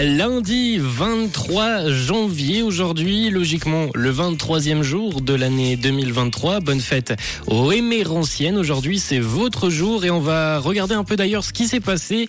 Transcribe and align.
Lundi 0.00 0.78
23 0.80 1.90
janvier, 1.90 2.62
aujourd'hui, 2.62 3.30
logiquement 3.30 3.88
le 3.94 4.10
23e 4.10 4.82
jour 4.82 5.20
de 5.20 5.34
l'année 5.34 5.76
2023. 5.76 6.60
Bonne 6.60 6.80
fête 6.80 7.14
aux 7.46 7.70
Éméranciennes. 7.70 8.56
Aujourd'hui, 8.56 8.98
c'est 8.98 9.18
votre 9.18 9.68
jour 9.68 10.04
et 10.04 10.10
on 10.10 10.18
va 10.18 10.58
regarder 10.58 10.94
un 10.94 11.04
peu 11.04 11.14
d'ailleurs 11.14 11.44
ce 11.44 11.52
qui 11.52 11.68
s'est 11.68 11.80
passé 11.80 12.28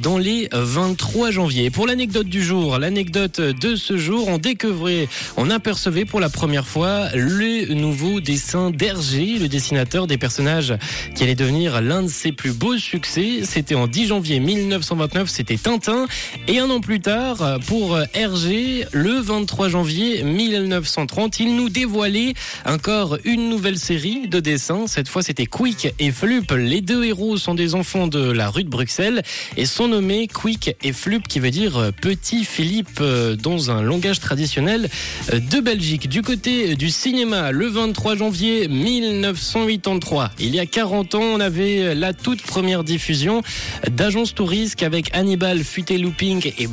dans 0.00 0.18
les 0.18 0.48
23 0.52 1.30
janvier. 1.30 1.70
Pour 1.70 1.86
l'anecdote 1.86 2.28
du 2.28 2.44
jour, 2.44 2.78
l'anecdote 2.78 3.40
de 3.40 3.74
ce 3.74 3.96
jour, 3.96 4.28
on 4.28 4.38
découvrait, 4.38 5.08
on 5.36 5.50
apercevait 5.50 6.04
pour 6.04 6.20
la 6.20 6.28
première 6.28 6.66
fois 6.66 7.08
le 7.14 7.72
nouveau 7.72 8.20
dessin 8.20 8.70
d'Hergé, 8.70 9.38
le 9.38 9.48
dessinateur 9.48 10.06
des 10.06 10.18
personnages 10.18 10.74
qui 11.16 11.24
allait 11.24 11.34
devenir 11.34 11.80
l'un 11.80 12.02
de 12.02 12.08
ses 12.08 12.32
plus 12.32 12.52
beaux 12.52 12.76
succès. 12.76 13.40
C'était 13.44 13.74
en 13.74 13.86
10 13.86 14.08
janvier 14.08 14.40
1929, 14.40 15.28
c'était 15.28 15.56
Tintin. 15.56 16.06
Et 16.46 16.60
un 16.60 16.70
an 16.70 16.80
plus 16.80 16.97
tard, 17.00 17.58
pour 17.66 17.98
Hergé, 18.14 18.84
le 18.92 19.20
23 19.20 19.68
janvier 19.68 20.22
1930, 20.22 21.40
il 21.40 21.56
nous 21.56 21.68
dévoilait 21.68 22.34
encore 22.64 23.18
une 23.24 23.48
nouvelle 23.48 23.78
série 23.78 24.28
de 24.28 24.40
dessins. 24.40 24.86
Cette 24.86 25.08
fois, 25.08 25.22
c'était 25.22 25.46
Quick 25.46 25.92
et 25.98 26.10
Flup. 26.10 26.52
Les 26.52 26.80
deux 26.80 27.04
héros 27.04 27.36
sont 27.36 27.54
des 27.54 27.74
enfants 27.74 28.06
de 28.06 28.30
la 28.30 28.48
rue 28.48 28.64
de 28.64 28.68
Bruxelles 28.68 29.22
et 29.56 29.66
sont 29.66 29.88
nommés 29.88 30.28
Quick 30.28 30.76
et 30.82 30.92
Flup, 30.92 31.28
qui 31.28 31.40
veut 31.40 31.50
dire 31.50 31.92
petit 32.00 32.44
Philippe 32.44 33.02
dans 33.42 33.70
un 33.70 33.82
langage 33.82 34.20
traditionnel 34.20 34.88
de 35.32 35.60
Belgique. 35.60 36.08
Du 36.08 36.22
côté 36.22 36.74
du 36.76 36.90
cinéma, 36.90 37.52
le 37.52 37.66
23 37.66 38.16
janvier 38.16 38.68
1983, 38.68 40.30
il 40.38 40.54
y 40.54 40.60
a 40.60 40.66
40 40.66 41.14
ans, 41.14 41.22
on 41.22 41.40
avait 41.40 41.94
la 41.94 42.12
toute 42.12 42.42
première 42.42 42.84
diffusion 42.84 43.42
d'Agence 43.90 44.34
Tourisque 44.34 44.82
avec 44.82 45.14
Hannibal, 45.14 45.64
Futé 45.64 45.98
Looping 45.98 46.52
et 46.58 46.66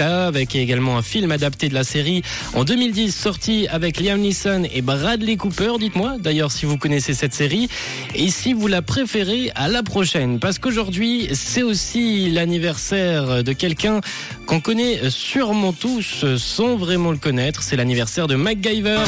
Avec 0.00 0.54
également 0.54 0.96
un 0.96 1.02
film 1.02 1.30
adapté 1.32 1.68
de 1.68 1.74
la 1.74 1.84
série 1.84 2.22
en 2.54 2.64
2010 2.64 3.14
sorti 3.14 3.66
avec 3.68 4.00
Liam 4.00 4.20
Neeson 4.20 4.64
et 4.72 4.82
Bradley 4.82 5.36
Cooper. 5.36 5.72
Dites-moi 5.78 6.16
d'ailleurs 6.18 6.50
si 6.50 6.66
vous 6.66 6.78
connaissez 6.78 7.14
cette 7.14 7.34
série 7.34 7.68
et 8.14 8.30
si 8.30 8.52
vous 8.52 8.66
la 8.66 8.82
préférez 8.82 9.50
à 9.54 9.68
la 9.68 9.82
prochaine, 9.82 10.38
parce 10.38 10.58
qu'aujourd'hui 10.58 11.28
c'est 11.32 11.62
aussi 11.62 12.30
l'anniversaire 12.30 13.44
de 13.44 13.52
quelqu'un 13.52 14.00
qu'on 14.46 14.60
connaît 14.60 15.10
sûrement 15.10 15.72
tous 15.72 16.24
sans 16.36 16.76
vraiment 16.76 17.10
le 17.10 17.18
connaître. 17.18 17.62
C'est 17.62 17.76
l'anniversaire 17.76 18.26
de 18.26 18.36
MacGyver. 18.36 19.00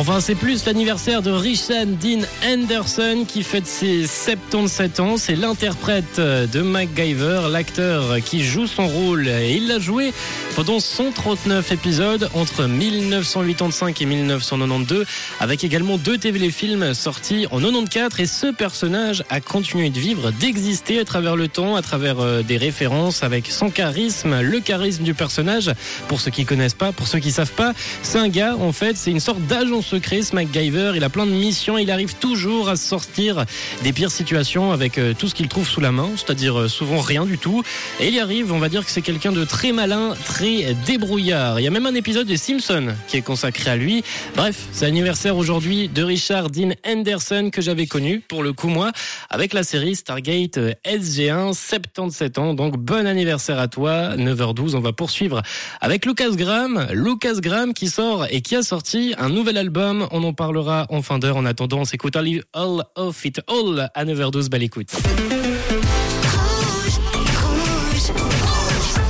Enfin, 0.00 0.18
c'est 0.20 0.34
plus 0.34 0.64
l'anniversaire 0.64 1.20
de 1.20 1.30
Richard 1.30 1.84
Dean 1.84 2.22
Anderson 2.42 3.26
qui 3.28 3.42
fête 3.42 3.66
ses 3.66 4.06
77 4.06 4.98
ans. 4.98 5.18
C'est 5.18 5.36
l'interprète 5.36 6.18
de 6.18 6.62
MacGyver, 6.62 7.42
l'acteur 7.50 8.16
qui 8.24 8.42
joue 8.42 8.66
son 8.66 8.88
rôle. 8.88 9.28
Et 9.28 9.56
il 9.56 9.68
l'a 9.68 9.78
joué 9.78 10.14
pendant 10.56 10.80
139 10.80 11.72
épisodes 11.72 12.30
entre 12.32 12.64
1985 12.64 14.00
et 14.00 14.06
1992, 14.06 15.04
avec 15.38 15.64
également 15.64 15.98
deux 15.98 16.16
téléfilms 16.16 16.94
sortis 16.94 17.46
en 17.50 17.60
94. 17.60 18.20
Et 18.20 18.26
ce 18.26 18.46
personnage 18.46 19.22
a 19.28 19.42
continué 19.42 19.90
de 19.90 19.98
vivre, 19.98 20.30
d'exister 20.30 20.98
à 20.98 21.04
travers 21.04 21.36
le 21.36 21.48
temps, 21.48 21.76
à 21.76 21.82
travers 21.82 22.42
des 22.42 22.56
références, 22.56 23.22
avec 23.22 23.48
son 23.48 23.68
charisme, 23.68 24.40
le 24.40 24.60
charisme 24.60 25.02
du 25.02 25.12
personnage. 25.12 25.70
Pour 26.08 26.22
ceux 26.22 26.30
qui 26.30 26.46
connaissent 26.46 26.72
pas, 26.72 26.90
pour 26.90 27.06
ceux 27.06 27.18
qui 27.18 27.32
savent 27.32 27.52
pas, 27.52 27.74
c'est 28.02 28.18
un 28.18 28.28
gars, 28.28 28.56
en 28.58 28.72
fait, 28.72 28.96
c'est 28.96 29.10
une 29.10 29.20
sorte 29.20 29.42
d'agent 29.42 29.82
secret, 29.90 30.22
ce 30.22 30.36
MacGyver. 30.36 30.92
Il 30.94 31.02
a 31.02 31.08
plein 31.08 31.26
de 31.26 31.32
missions. 31.32 31.76
Il 31.76 31.90
arrive 31.90 32.14
toujours 32.14 32.68
à 32.68 32.76
sortir 32.76 33.44
des 33.82 33.92
pires 33.92 34.12
situations 34.12 34.70
avec 34.70 35.00
tout 35.18 35.26
ce 35.26 35.34
qu'il 35.34 35.48
trouve 35.48 35.66
sous 35.66 35.80
la 35.80 35.90
main, 35.90 36.10
c'est-à-dire 36.14 36.70
souvent 36.70 37.00
rien 37.00 37.26
du 37.26 37.38
tout. 37.38 37.64
Et 37.98 38.08
il 38.08 38.14
y 38.14 38.20
arrive, 38.20 38.52
on 38.52 38.58
va 38.58 38.68
dire 38.68 38.84
que 38.84 38.90
c'est 38.90 39.02
quelqu'un 39.02 39.32
de 39.32 39.44
très 39.44 39.72
malin, 39.72 40.14
très 40.24 40.74
débrouillard. 40.86 41.58
Il 41.58 41.64
y 41.64 41.66
a 41.66 41.70
même 41.70 41.86
un 41.86 41.94
épisode 41.94 42.26
des 42.26 42.36
Simpsons 42.36 42.94
qui 43.08 43.16
est 43.16 43.22
consacré 43.22 43.70
à 43.70 43.76
lui. 43.76 44.04
Bref, 44.36 44.68
c'est 44.72 44.84
l'anniversaire 44.84 45.36
aujourd'hui 45.36 45.88
de 45.88 46.04
Richard 46.04 46.50
Dean 46.50 46.70
Anderson 46.86 47.50
que 47.52 47.60
j'avais 47.60 47.86
connu, 47.86 48.20
pour 48.20 48.42
le 48.44 48.52
coup 48.52 48.68
moi, 48.68 48.92
avec 49.28 49.52
la 49.52 49.64
série 49.64 49.96
Stargate 49.96 50.58
SG1, 50.84 51.52
77 51.52 52.38
ans. 52.38 52.54
Donc 52.54 52.76
bon 52.76 53.06
anniversaire 53.06 53.58
à 53.58 53.66
toi, 53.66 54.16
9h12. 54.16 54.76
On 54.76 54.80
va 54.80 54.92
poursuivre 54.92 55.42
avec 55.80 56.06
Lucas 56.06 56.30
Graham. 56.30 56.86
Lucas 56.92 57.40
Graham 57.40 57.74
qui 57.74 57.88
sort 57.88 58.26
et 58.30 58.40
qui 58.40 58.54
a 58.54 58.62
sorti 58.62 59.14
un 59.18 59.30
nouvel 59.30 59.56
album 59.56 59.69
on 60.10 60.22
en 60.24 60.32
parlera 60.32 60.86
en 60.90 61.02
fin 61.02 61.18
d'heure. 61.18 61.36
En 61.36 61.44
attendant, 61.44 61.78
on 61.78 61.84
s'écoute 61.84 62.16
All 62.52 62.84
of 62.96 63.24
It 63.24 63.40
All 63.48 63.90
à 63.94 64.04
9h12. 64.04 64.48
Belle 64.48 64.62
écoute. 64.62 64.92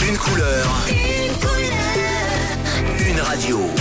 Une 0.08 0.16
couleur. 0.16 0.66
Une 0.88 1.34
couleur. 1.38 3.08
Une 3.08 3.20
radio. 3.20 3.79